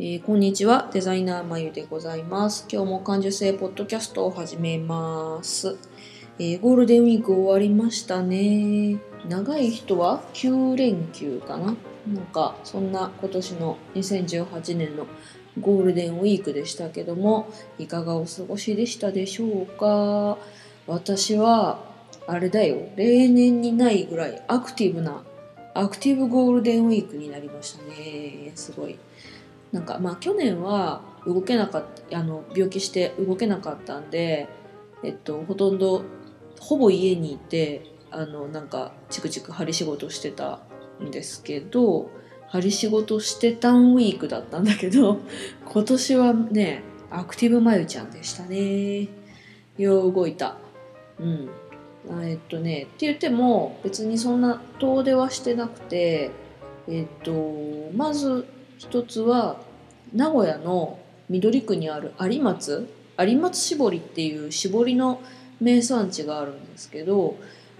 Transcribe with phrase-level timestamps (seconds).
[0.00, 2.68] えーこんにちは、デザイナーまゆでございます。
[2.70, 5.76] 今日も感受性ポッドキャストを始めます。
[6.38, 9.00] えーゴールデンウィーク終わりましたね。
[9.28, 11.74] 長い人は9連休かな
[12.06, 15.08] なんか、そんな今年の2018年の
[15.60, 20.38] ゴールデンウィークでしたけども、いかがお過ごしでしたでしょうか？
[20.86, 21.82] 私は、
[22.28, 25.24] あれだよ、例年にないぐらいアクティブな、
[25.74, 28.52] アクティブゴールデンウィークになりましたね。
[28.54, 28.96] すごい。
[29.72, 34.48] なんかまあ去年は動けなかったあの病気して動けなかったんで、
[35.02, 36.04] えっと、ほとんど
[36.60, 40.60] ほぼ家にいてあのなんかチクチク針仕事してた
[41.02, 42.10] んですけど
[42.48, 45.18] 針仕事してたんウィークだったんだけど
[45.66, 49.08] 今年はねアクティブまゆちゃんでしたね。
[49.78, 50.56] よう動いた。
[51.18, 51.48] うん。
[52.22, 56.30] えっとねって言っても別にそんな遠出はしてなくて
[56.86, 57.32] えっと
[57.94, 58.46] まず
[58.78, 59.60] 一つは
[60.14, 60.98] 名古屋の
[61.28, 65.20] 緑区にある有松有松絞りっていう絞りの
[65.60, 67.36] 名産地があるんですけど、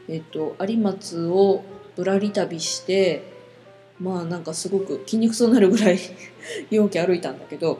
[0.08, 1.64] えっと、有松を
[1.96, 3.22] ぶらり旅して
[4.00, 5.98] まあなんかすごく筋肉痛になるぐらい
[6.70, 7.78] 陽気歩いたんだけど、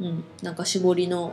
[0.00, 1.32] うん、なんか絞りの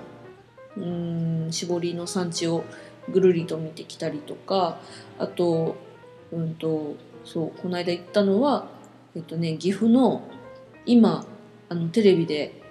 [0.75, 2.63] うん絞りの産地を
[3.11, 4.79] ぐるりと見てきたりとか
[5.17, 5.75] あと,、
[6.31, 8.67] うん、とそうこの間行ったのは、
[9.15, 10.21] えっとね、岐阜の
[10.87, 11.25] 今
[11.69, 12.61] あのテレビで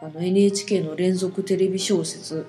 [0.00, 2.46] あの NHK の連続テレビ小説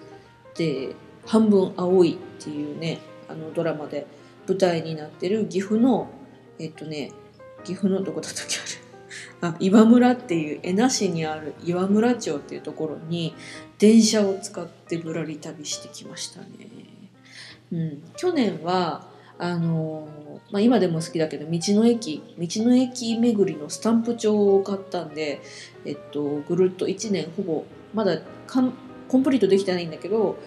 [0.56, 0.96] で
[1.26, 4.06] 「半分青い」っていうねあのドラマで
[4.48, 6.08] 舞台になってる岐阜の
[6.60, 7.12] えっとね
[7.64, 8.58] 岐阜のどこだったっけ
[9.42, 13.34] あれ あ岩村っていう恵那市にある岩村町っていうところに
[13.80, 16.48] 電車を使ってぶらり旅してきましたね。
[17.72, 20.08] うん、去年はあの
[20.52, 25.42] まあ、今でも好きだけど道の駅道の駅巡りのスタンプ帳を買ったんで、
[25.86, 28.74] えっと、ぐるっと1年ほぼまだかん
[29.08, 30.38] コンプリートできてないんだけど、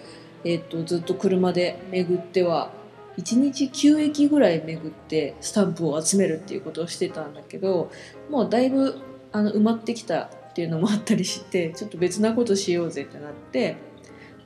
[0.43, 2.71] えっと、ずっと車で巡っては
[3.17, 7.91] 1日9駅ぐらい巡ってスタンプを集めるっていうことをしてたんだけど
[8.29, 8.99] もうだいぶ
[9.31, 13.77] あの埋まってきたっていうのもあったりしてちょっと別なことしようぜってなって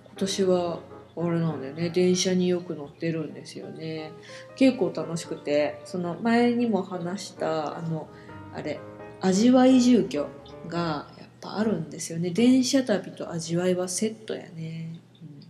[0.05, 0.79] 今年は
[1.17, 1.89] あれなんだよね。
[1.89, 4.11] 電車によく乗ってるんですよね。
[4.55, 5.79] 結構楽しくて。
[5.85, 8.07] その前にも話したあの
[8.53, 8.79] あれ
[9.21, 10.27] 味わい住居
[10.67, 12.31] がやっぱあるんですよね。
[12.31, 15.45] 電車旅と味わいはセットやね、うん。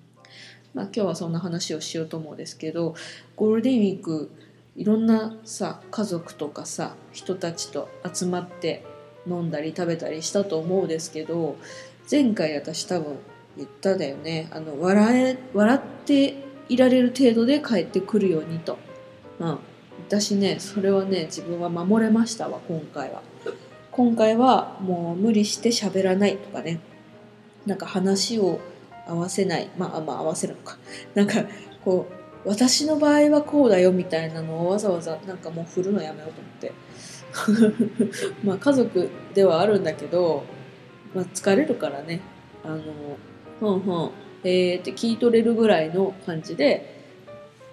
[0.76, 2.96] まあ、今日はそんな話をしようと思うんですけど
[3.36, 4.30] ゴールデンウィーク
[4.76, 8.84] いろんなさ家族とかさ人たちと集まって
[9.26, 11.56] 飲んだり食べたりしたと思うんですけど
[12.12, 13.18] 前回私多分
[13.58, 14.50] 言っただよね。
[14.52, 16.36] あの笑え笑って
[16.70, 18.78] いられる程度で帰ってくるようにと、
[19.40, 19.60] うん、
[20.08, 23.22] 私ねそれはね自分は守れましたわ今回は。
[23.92, 26.80] 今回はもう無理して喋らないとかね。
[27.66, 28.60] なんか話を
[29.08, 29.70] 合わせない。
[29.78, 30.78] まあまあ合わせるのか。
[31.14, 31.46] なんか
[31.84, 32.08] こ
[32.46, 36.74] う私の場合はこうだよみたいなのをわざわざなんかもう振るのやめようと思って。
[38.44, 40.44] まあ家族ではあるんだけど、
[41.14, 42.20] まあ、疲れるからね。
[42.64, 42.84] あの
[43.60, 44.12] ふんふん
[44.44, 47.04] えーって聞い取れるぐらいの感じで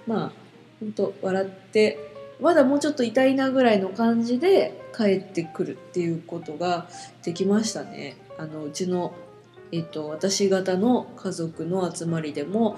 [0.07, 0.33] まあ
[0.81, 1.99] ほんと笑って
[2.41, 6.89] まだもうちょっと痛いなぐらいの感じで帰ってくるっていうことが
[7.23, 8.17] できましたね。
[8.37, 9.15] あのうちの、
[9.71, 12.77] えっと、私方の家族の集まりでも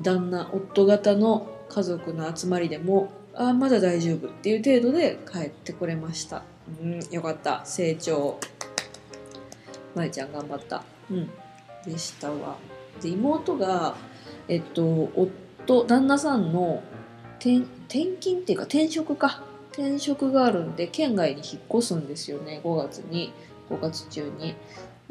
[0.00, 6.44] 旦那夫方の家族の集まりでもあーまだ大丈夫っていう程度で帰ってこれました。
[6.80, 8.38] うん、よかった成長
[9.94, 10.84] まえちゃん頑張った。
[11.10, 11.30] うん
[11.84, 12.56] でしたわ。
[13.00, 13.96] で妹が、
[14.48, 16.82] えっと、夫旦那さんの
[17.38, 19.42] 転勤っていうか転職か
[19.72, 23.32] 転職があるんで県外に引っ越すんですよね5月に
[23.70, 24.54] 5月中に。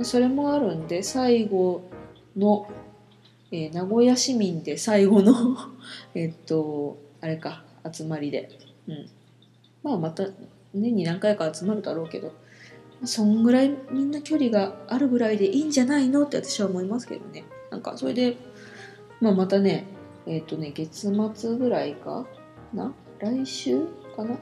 [0.01, 1.81] それもあるんで最後
[2.38, 2.69] の、
[3.51, 5.33] えー名古屋市民で最後の
[6.16, 8.50] えっとあれか集まりで、
[8.88, 9.10] うん、
[9.83, 10.27] まあまた
[10.74, 12.31] 年に何回か集まるだろうけど
[13.05, 17.45] そんぐらいみんな距離があるぐらいでいいんじゃないのって私は思いますけどね。
[17.71, 18.37] なんかそれで、
[19.21, 19.85] まあ、またね、
[20.25, 22.25] えっ、とね、月末ぐらいか
[22.73, 22.93] な？
[23.19, 23.85] 来週
[24.15, 24.37] かな？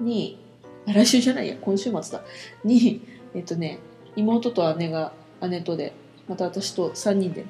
[0.00, 0.38] に、
[0.86, 2.22] 来週じゃないや、今週末だ。
[2.64, 3.02] に、
[3.34, 3.78] えっとね
[4.16, 5.92] 妹と姉が姉とで
[6.28, 7.48] また私と3人でね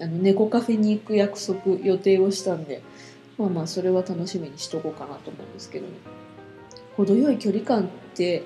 [0.00, 2.82] あの猫カフェに行く約束予定をしたんで
[3.36, 5.92] まあまあそれは楽しみにしとこうかなと思うんですけどね
[6.96, 8.44] 程よい距離感って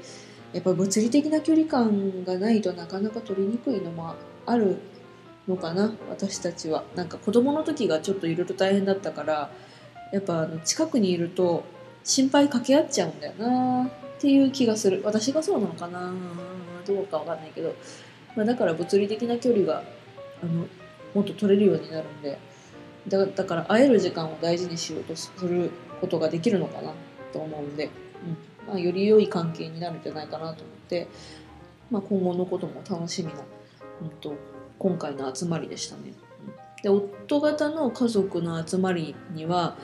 [0.53, 4.15] やっぱ物理的な距離感がないとなかなか取りにくいのも
[4.47, 4.77] ある
[5.49, 6.85] のかな私たちは。
[6.95, 9.51] なんか子供の時がちょっといろいろ大変だったから
[10.13, 11.65] やっぱあの近くにいると
[12.05, 13.91] 心配かけ合っちゃうんだよなっ
[14.21, 15.03] ていう気がする。
[15.05, 16.13] 私がそうなのかな
[16.87, 17.75] どうかわかんないけど、
[18.37, 19.83] まあ、だから物理的な距離が
[20.43, 20.67] あの
[21.15, 22.39] もっと取れるようになるんで
[23.09, 25.71] だだから会える時間を大事にしようとする
[26.01, 26.93] ことができるのかな
[27.33, 27.91] と思うんで、うん。
[28.73, 31.07] まあ、より良い関係になるんじゃないかなと思って、
[31.91, 33.41] まあ、今後のことも楽しみな、
[34.03, 34.35] うんと、
[34.79, 36.15] 今回の集まりでしたね。
[36.83, 39.77] で夫方の家族の集まりには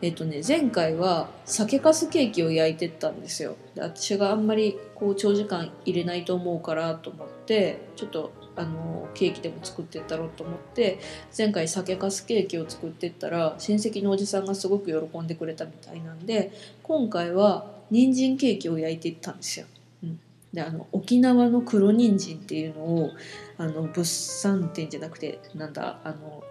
[0.00, 11.00] えっとね、前回は酒かすケーキを焼いてったんですよで私があんまりこう長時間入れないと思うからと思ってちょっとあのケーキでも作ってったろうと思って
[11.36, 16.52] 前回酒かすケーキを作ってったら親戚のおじさんがすごく喜んでくれたみたいなんで
[16.84, 19.66] 今回は人参ケーキを焼いていったんですよ。
[20.02, 20.20] うん、
[20.52, 23.10] であの沖縄の黒人参っていうのを
[23.56, 26.42] あの物産展じゃなくてなんだあの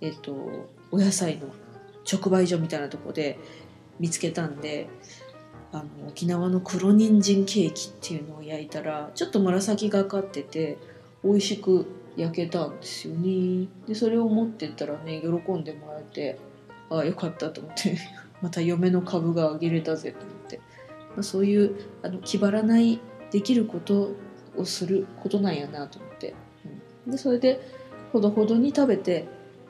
[0.00, 1.48] えっとお野菜の
[2.10, 3.38] 直売所みたいなとこで
[4.00, 4.88] 見つけたんで
[5.72, 10.78] あの沖縄の黒人参ケーキっていうのを焼いたらちょっと紫がかってて
[11.22, 11.86] 美味しく
[12.16, 13.68] 焼けたんですよね。
[13.86, 16.38] でそれを持ってったらね喜んでもらえて
[16.90, 17.96] ああよかったと思って
[18.40, 20.18] また嫁の株が上げれたぜと。
[20.18, 20.37] 思って、
[21.18, 21.74] まあ、そういう
[22.04, 23.00] あの気張らない
[23.32, 24.12] できること
[24.56, 26.32] をすることなんやなと思って、
[27.06, 27.60] うん、でそれで
[28.12, 29.26] ほどほどに食べて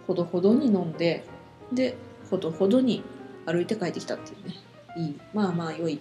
[0.06, 1.24] ほどほどに飲んで
[1.72, 1.96] で
[2.30, 3.02] ほどほどに
[3.46, 4.56] 歩いて帰ってきたっていうね。
[4.98, 5.98] いいまあまあ良い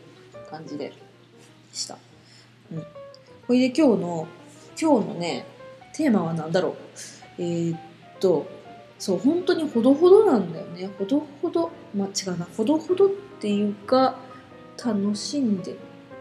[0.52, 0.92] 感じで
[1.72, 1.98] した。
[2.74, 2.84] うん、
[3.48, 4.28] ほいで今日の
[4.80, 5.46] 今日のね
[5.94, 6.76] テーマは何だろう。
[7.38, 7.80] えー、っ
[8.20, 8.46] と
[9.00, 10.90] そう本当にほどほどなんだよね。
[11.00, 12.46] ほどほどまあ違うな。
[12.58, 13.10] ほどほどっ
[13.40, 14.27] ていうか
[14.84, 15.76] 楽しんで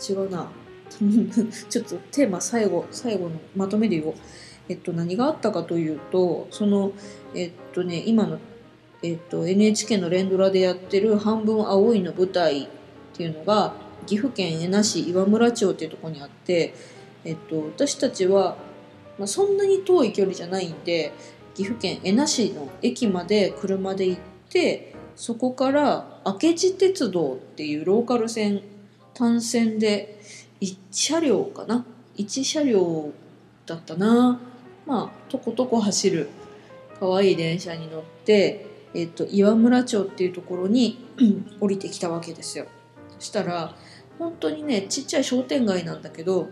[0.09, 0.49] 違うな。
[1.69, 4.15] ちょっとテーマ最後最後のまとめで言おう。
[4.69, 6.93] えっと何があったかというとその
[7.35, 8.39] えっとね今の
[9.03, 12.69] えっと、NHK の連ドラでやってる「半分青い」の舞台っ
[13.13, 13.75] ていうのが
[14.07, 16.75] 岐阜県恵那市岩村町っていうとこにあって、
[17.25, 18.57] えっと、私たちは、
[19.19, 21.13] まあ、そんなに遠い距離じゃないんで
[21.55, 24.21] 岐阜県恵那市の駅まで車で行っ
[24.51, 28.63] てそこから明智鉄道っていうローカル線
[29.15, 30.21] 単線で
[30.61, 31.87] 1車両かな
[32.17, 33.13] ？1車両
[33.67, 34.41] だったな
[34.87, 36.29] まあとことこ走る
[36.99, 40.99] 可愛い電車に乗ってえっと、岩村町っていうところに
[41.61, 42.67] 降りてきたわけですよ。
[43.19, 43.75] そしたら
[44.19, 46.49] 本当にねちっちゃい商店街なんだけど、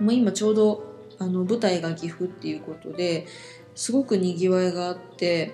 [0.00, 0.82] まあ、今ちょうど
[1.18, 3.26] あの舞台が岐阜っていうことで
[3.74, 5.52] すごくにぎわいがあって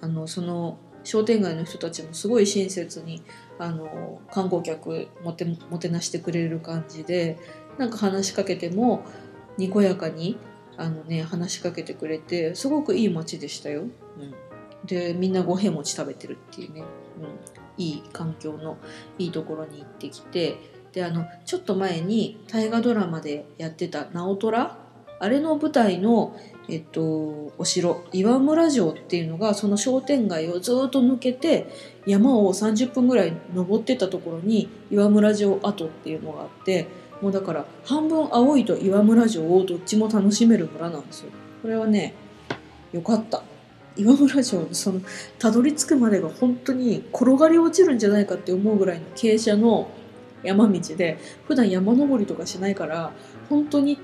[0.00, 3.22] あのその商店街の人たちもすごい親切に
[3.58, 7.38] あの観光客もてもてなしてくれる感じで
[7.78, 9.04] なんか話しかけても
[9.56, 10.38] にこやかに
[10.76, 13.82] あの、ね、話しかけてくれてすごくいい街でしたよ。
[13.82, 14.34] うん。
[14.86, 16.80] でみんな五平餅食べてるっていうね、
[17.78, 18.78] うん、いい環境の
[19.18, 20.56] いいところに行ってきて
[20.92, 24.78] であのちょっと前に大河ドラマでやってた「直虎」
[25.20, 26.34] あれの舞台の、
[26.68, 31.68] えっと、お城岩村城っていうのがその商店街をずっと抜けて
[32.06, 36.88] 山を30分ぐらい登ってたところに岩村城跡っていうのがあって
[37.20, 41.30] もうだから半分青いと岩村城をどっちも楽しめる村なんですよ。
[41.60, 42.14] これはね
[42.92, 43.42] よかった
[43.96, 45.02] 岩村城のその
[45.38, 49.90] たどり着くまでが本当に転がり落ちるんじゃないかって思うぐらいの傾斜の
[50.42, 53.12] 山道で普段山登りとかしないから
[53.50, 53.98] 本当に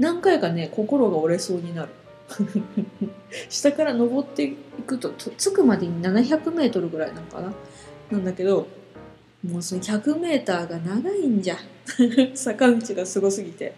[0.00, 1.90] 何回かね心が折れそうになる。
[3.48, 7.52] 下から登っていくと着くまでに 700m ぐらいなのかな？
[8.10, 8.66] なんだけど
[9.46, 11.56] もうその 100m が長いんじゃ。
[12.34, 13.74] 坂道がすごすぎて、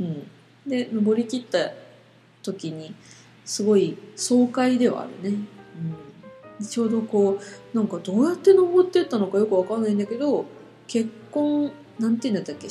[0.00, 0.26] うん、
[0.66, 1.72] で登りきった
[2.42, 2.94] 時に
[3.44, 5.36] すごい爽快ではあるね、
[6.60, 7.40] うん、ちょうどこ
[7.74, 10.44] うなんかどうやって登ってったのかよくわかんないんだけど
[10.86, 12.68] 結婚なんていうんだったっけ、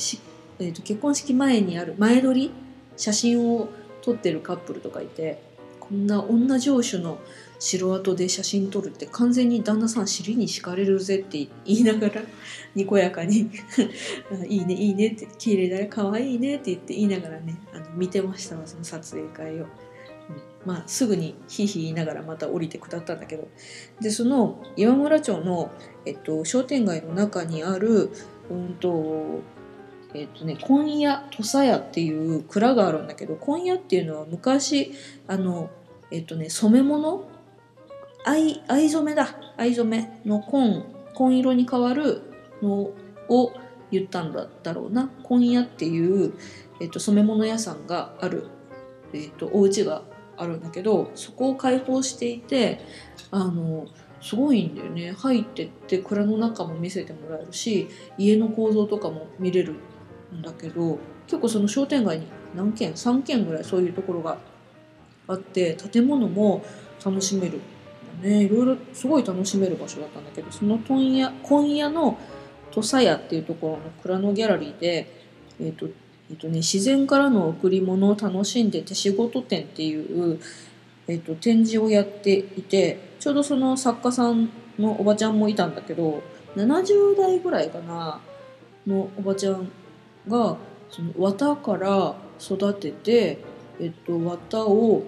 [0.58, 2.50] えーと、結婚式前にある前撮り
[2.96, 3.68] 写真を
[4.02, 5.42] 撮ってるカップルとかいて
[5.80, 7.18] こんな女城主の
[7.58, 12.22] 城跡で写真撮るって完全に旦那さん尻に敷かれるぜって言いながら
[12.74, 13.50] にこやかに
[14.48, 19.66] いいねいいねって綺麗だよ可愛いねって言って言いながらねあの見てましたその撮影会を。
[20.64, 23.48] まあ、すぐにひいひい言いながらまた降りて下ったんだけど
[24.00, 25.72] でその岩村町の、
[26.06, 28.10] えっと、商店街の中にある、
[28.48, 29.40] うんと
[30.14, 34.92] えっ、とね紺屋土佐屋っていう蔵があるんだけど紺屋っていうのは昔
[35.26, 35.70] あの
[36.10, 37.24] えっ、とね染め物？
[38.24, 39.36] 藍藍染めだ。
[39.56, 42.22] 藍染めの紺紺色に変わる
[42.62, 42.90] の
[43.28, 43.52] を
[43.90, 45.08] 言ったんだだろうな。
[45.22, 46.34] 紺屋っていう、
[46.80, 48.46] えっと染め物屋さんがある、
[49.12, 50.02] えっとお家が
[50.36, 52.80] あるんだけどそこを開放していて
[53.30, 53.86] あの
[54.20, 55.12] すごいんだよね。
[55.12, 57.88] 入ってって蔵の中も見せてもらえるし
[58.18, 59.74] 家の構造とかも見れる
[60.32, 64.38] んだけど結構その商店街に何軒3軒ぐらいそういうところが
[65.28, 66.64] あって建物も
[67.04, 67.60] 楽しめる
[68.20, 68.44] ね。
[68.44, 72.18] いろいろすごい楽しめる場所だったんだけどその問屋今夜の
[72.70, 75.06] 土佐屋っていうところの蔵のギャラリーで、
[75.60, 75.86] えーと
[76.30, 80.40] えーとね、自然からの贈り物を楽しんで手仕事展っていう、
[81.06, 84.48] えー、と展示をやっていてちょうどその作家さん
[84.78, 86.22] のおばちゃんもいたんだけど
[86.56, 88.20] 70代ぐらいかな
[88.86, 89.70] のおばちゃん
[90.28, 90.56] が
[90.90, 93.38] その綿から育てて、
[93.80, 95.04] えっと、綿を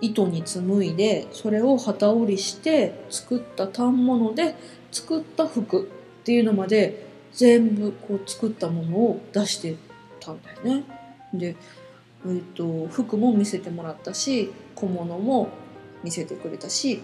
[0.00, 4.54] 糸に紡いでそれを機織りして作った反物で
[4.92, 9.76] 作った服っていうのまで全部こう作ったものを出して
[10.20, 10.84] たんだよね。
[11.32, 11.56] で、
[12.24, 15.48] えー、と服も見せてもらったし小物も
[16.02, 17.02] 見せてくれたし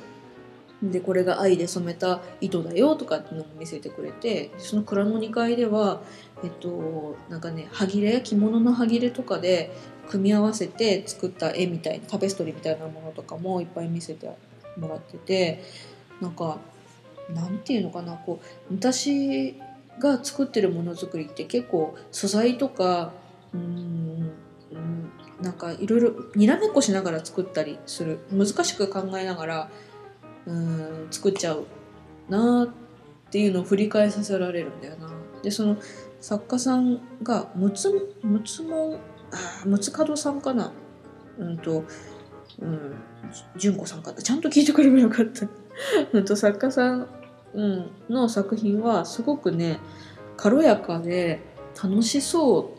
[0.82, 6.02] でこれが藍で染めた糸だよとかっていうのも見せてくれてその蔵の2階では
[6.42, 9.72] えっとなんかねはぎれ着物のはぎれとかで
[10.08, 14.26] 組み合わせて作った絵みたいなタペストリーみたいなものとかもいっぱい見せて
[14.76, 15.62] もらってて
[16.20, 16.58] なんか
[17.30, 19.54] なんていうのかなこう私
[20.00, 23.12] が作ってるものづくりって結構素材とか
[23.54, 24.32] うーん
[24.72, 29.70] うんなんかいろいろにらめっこしながら作ったりする難しく考えながら
[30.46, 31.66] うん作っちゃう
[32.28, 35.08] なっていうのを振り返させられるんだよな。
[35.42, 35.76] でその
[36.20, 37.90] 作家さんがむつ
[38.22, 38.98] むつも
[39.32, 40.72] あむつかどさんかな？
[41.38, 41.84] うんと
[42.60, 42.94] うん
[43.56, 44.22] 純子さんかな？
[44.22, 45.46] ちゃんと聞いてくればよかった。
[46.12, 47.08] うんと作家さん、
[47.54, 49.78] うん、の作品はすごくね
[50.36, 51.40] 軽やかで
[51.82, 52.74] 楽しそ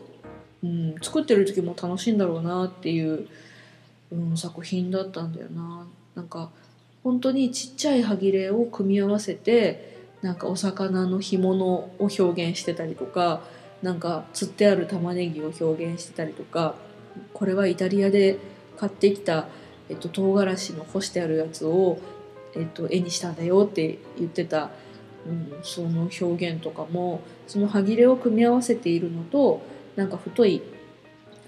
[0.62, 3.26] う、うん、作ってる時も楽しいんだろうなっていう、
[4.12, 5.86] うん、作品だったんだよな。
[6.14, 6.50] なんか
[7.04, 13.42] 本当にちっちゃい歯切れを組み合わせてなんかお魚の干物を表現してたりとか
[13.82, 16.74] なんか釣ってある玉ねぎを表現してたりとか
[17.34, 18.38] これはイタリアで
[18.78, 19.46] 買ってきた、
[19.90, 21.98] えっと、唐辛子の干してあるやつを、
[22.54, 24.70] えっと、絵にしたんだよって言ってた、
[25.26, 29.60] うん、その表現とかもその歯切れを組み合わせているのと
[29.94, 30.62] なんか太い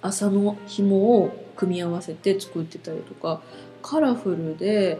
[0.02, 3.40] 麻の紐を組み合わせて作ってたりとか
[3.82, 4.98] カラフルで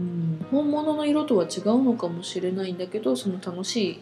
[0.00, 4.00] うん、本物の色とは違うのかもしれないんだけどその楽しい、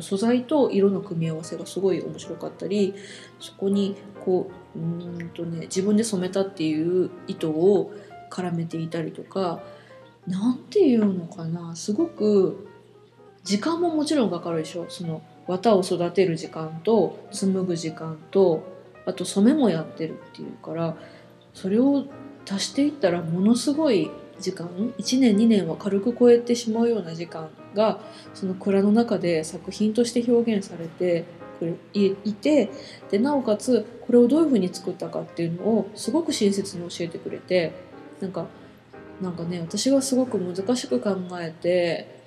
[0.00, 2.94] 素材と色の組み合わせがすごい面白かったり
[3.38, 7.92] そこにこううんと、ね、自分で染めたっていう糸を
[8.30, 9.62] 絡めていたりとか
[10.26, 12.68] なんていうのかなすごく
[13.42, 14.84] 時間ももちろんかかるでしょ。
[14.88, 18.62] その綿を育てる時間と紡ぐ時間と
[19.06, 20.96] あと染めもやってるっていうから
[21.54, 22.04] それを
[22.48, 24.10] 足していったらものすごい
[24.40, 24.68] 時間
[24.98, 28.00] 1年2年は軽く超えてしまうような時間が
[28.34, 31.24] その蔵の中で作品として表現されて
[31.92, 32.70] いて
[33.10, 37.72] でなおかつこれをどういうふうに作ったかっていうのをすごく親切に教えてくれて
[38.20, 38.46] なんか
[39.20, 42.20] なんかね私がすごく難しく考えて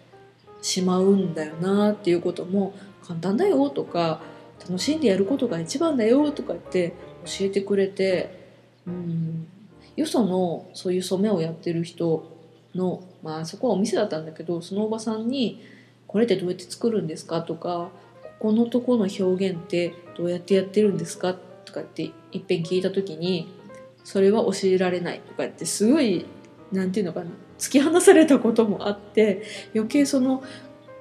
[0.62, 2.74] しまうんだよなっていうことも
[3.06, 4.22] 簡単だよとか
[4.62, 6.94] 楽しんでやることが一番だよとかって
[7.26, 8.44] 教えてくれて
[8.86, 9.48] うん。
[9.96, 12.32] よそのそういう染めをやってる人
[12.76, 15.62] のまあそこはお店だったんだけどそのおばさんに
[16.08, 17.90] 「これってどうやって作るんですか?」とか
[18.40, 21.36] 「ここのとこの表現ってどうやってやってるんですか?」
[21.66, 23.48] とかっていっぺん聞いた時に
[24.04, 26.26] 「それは教えられない」とかってすごい
[26.72, 27.28] なんていうのかな
[27.60, 29.44] 突き放されたこともあって
[29.76, 30.44] 余計その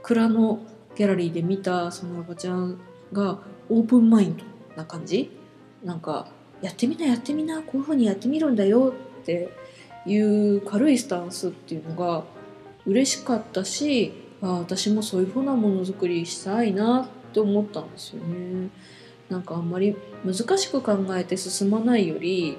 [0.02, 0.60] 蔵の
[0.96, 2.78] ギャラリーで見たそのおばちゃん
[3.12, 3.38] が
[3.70, 4.44] オープンマインド
[4.76, 5.30] な感じ？
[5.82, 6.28] なんか
[6.62, 9.50] やってみなやってみなこういうふうにやってみるんだよって
[10.06, 12.24] いう軽いスタンスっていうのが
[12.86, 18.70] 嬉しかったしあ私もそういうふうなものづくりしたいなって思ったんですよね。
[19.28, 22.58] なんかあんまり難しく考えて進まないより、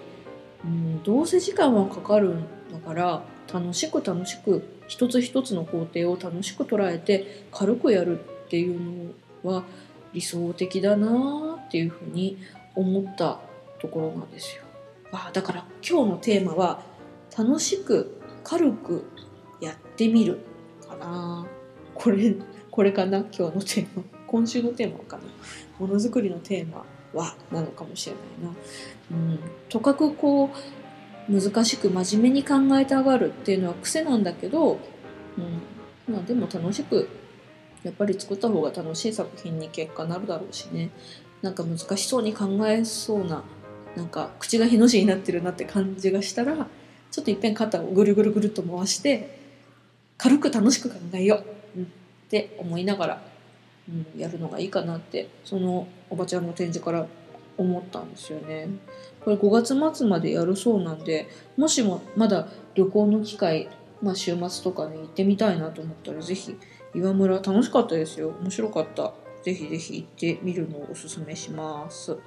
[0.66, 9.64] うん、どうせ時間はかかるんだから楽しく楽しく一つ一つの工程を楽しく捉えて軽くやるっていうのは
[10.14, 12.38] 理想的だなっていうふうに
[12.76, 13.40] 思った
[13.84, 14.64] ところなんですよ。
[15.12, 16.82] あだから今日のテーマは
[17.38, 19.06] 楽しく軽く
[19.60, 20.40] やってみる
[20.88, 21.46] かな。
[21.94, 22.34] これ
[22.72, 24.04] これかな今日のテーマ。
[24.26, 25.24] 今週のテーマかな
[25.78, 28.58] ものづくりのテーマはなのかもしれないな。
[29.12, 30.50] うん、とかくこ
[31.30, 34.80] う難しく真面目に考えたがるっていうのは癖なんだけど、
[35.38, 35.42] う
[36.12, 37.08] んまあ、でも楽しく
[37.84, 40.90] やっぱり作った方が楽しい作品に結果なるだろうしね
[41.42, 43.44] なんか難しそうに考えそうな
[43.96, 46.68] なんか口がへの字になってるなって感じがしたら
[47.12, 49.40] ちょっといっぺん肩をぐるぐるぐるっと回して
[50.18, 51.44] 軽く楽しく考えよ
[51.76, 51.88] う、うん、っ
[52.30, 53.24] て思いながら、
[53.88, 57.06] うん、やるのがいいかなってそのおばちゃんの展示から
[57.58, 58.68] 思ったんですよね。
[59.24, 63.70] これ5月末までやるそうなんでもしもまだ旅行の機会、
[64.02, 66.58] まあ、週末とかね行ってみたいなと思ったら是非
[66.96, 72.18] 岩村楽しかったですよ面白かった是非是非行ってみるのをおすすめします。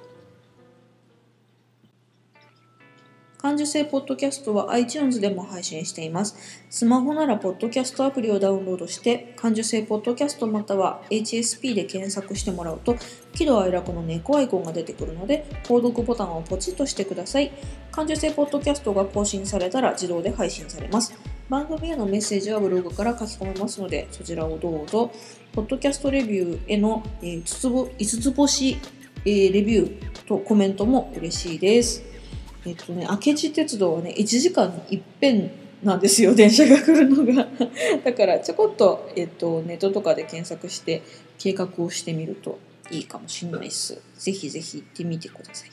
[3.47, 6.35] 感受性ポッドキャストは iTunes でも配信しています。
[6.69, 12.97] スマホならポッドキャストアプリをダウンロードして、感受性ポッドキャストまたは HSP で検索してもらうと、
[13.33, 17.53] 喜怒哀楽の猫アイコンが出てくるので、購読ボタンをポチッとしてください。
[17.89, 21.13] 感受性ポッドキャストが更新されたら自動で配信されます。
[21.47, 25.09] 番組へのメッセージはブログから書き込めますので、そちらをどうぞ。
[25.53, 28.77] ポッドキャストレビューへの、え、5つ星、
[29.23, 32.16] えー、レビューとコメントも嬉しいです。
[32.65, 35.51] えっとね、明智鉄道はね、1時間に一遍
[35.83, 37.47] なんですよ、 電車が来るのが。
[38.03, 41.01] だからちょこっと、えっと、ネットとかで検索して
[41.37, 42.59] 計画をしてみると
[42.91, 44.01] いいかもしれないです。
[44.17, 45.69] ぜひぜひ行ってみてください。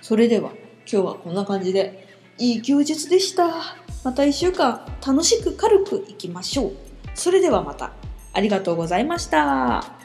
[0.00, 0.52] それでは、
[0.90, 2.06] 今日はこんな感じで、
[2.38, 3.76] いい休日でした。
[4.02, 6.72] また1週間楽しく軽くいきましょう。
[7.14, 7.92] それではまた。
[8.32, 10.03] ありがとうございました。